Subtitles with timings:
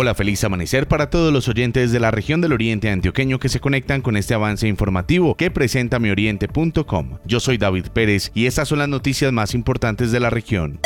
[0.00, 3.58] Hola, feliz amanecer para todos los oyentes de la región del Oriente Antioqueño que se
[3.58, 7.18] conectan con este avance informativo que presenta mioriente.com.
[7.24, 10.78] Yo soy David Pérez y estas son las noticias más importantes de la región.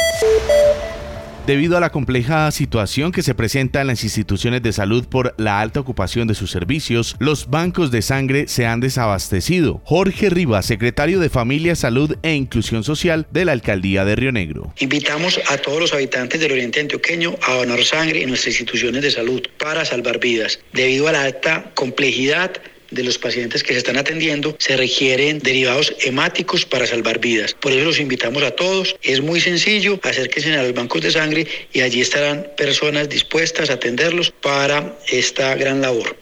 [1.46, 5.60] Debido a la compleja situación que se presenta en las instituciones de salud por la
[5.60, 9.82] alta ocupación de sus servicios, los bancos de sangre se han desabastecido.
[9.84, 14.72] Jorge Rivas, secretario de Familia, Salud e Inclusión Social de la Alcaldía de Río Negro.
[14.78, 19.10] Invitamos a todos los habitantes del Oriente Antioqueño a donar sangre en nuestras instituciones de
[19.10, 20.60] salud para salvar vidas.
[20.72, 22.52] Debido a la alta complejidad
[22.92, 27.54] de los pacientes que se están atendiendo se requieren derivados hemáticos para salvar vidas.
[27.54, 28.96] Por eso los invitamos a todos.
[29.02, 33.74] Es muy sencillo, acérquense a los bancos de sangre y allí estarán personas dispuestas a
[33.74, 36.16] atenderlos para esta gran labor.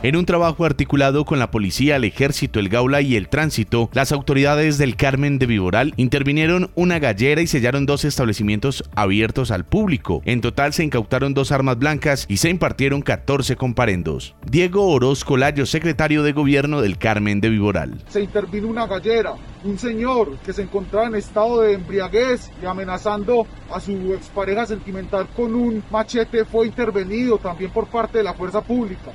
[0.00, 4.12] En un trabajo articulado con la policía, el ejército, el Gaula y el tránsito, las
[4.12, 10.22] autoridades del Carmen de Viboral intervinieron una gallera y sellaron dos establecimientos abiertos al público.
[10.24, 14.36] En total se incautaron dos armas blancas y se impartieron 14 comparendos.
[14.48, 18.00] Diego Orozco Layo, secretario de gobierno del Carmen de Viboral.
[18.06, 23.48] Se intervino una gallera, un señor que se encontraba en estado de embriaguez y amenazando
[23.68, 28.60] a su expareja sentimental con un machete fue intervenido también por parte de la fuerza
[28.60, 29.10] pública.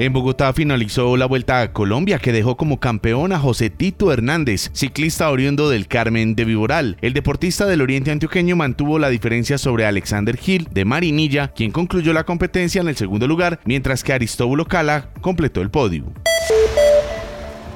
[0.00, 4.70] En Bogotá finalizó la Vuelta a Colombia que dejó como campeón a José Tito Hernández,
[4.72, 6.96] ciclista oriundo del Carmen de Viboral.
[7.02, 12.14] El deportista del Oriente Antioqueño mantuvo la diferencia sobre Alexander Gil de Marinilla, quien concluyó
[12.14, 16.04] la competencia en el segundo lugar, mientras que Aristóbulo Cala completó el podio.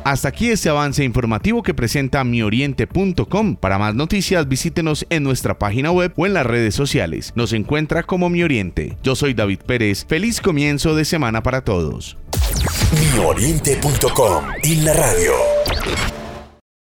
[0.05, 3.57] Hasta aquí este avance informativo que presenta mioriente.com.
[3.57, 7.33] Para más noticias visítenos en nuestra página web o en las redes sociales.
[7.35, 8.99] Nos encuentra como Mi Oriente.
[9.03, 10.05] Yo soy David Pérez.
[10.07, 12.19] Feliz comienzo de semana para todos.
[13.15, 15.33] mioriente.com y la radio.